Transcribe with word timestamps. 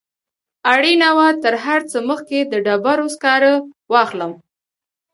اړینه 0.73 1.09
وه 1.17 1.27
تر 1.43 1.53
هر 1.65 1.79
څه 1.91 1.97
مخکې 2.09 2.37
د 2.51 2.53
ډبرو 2.65 3.05
سکاره 3.15 3.53
واخلم. 3.93 4.31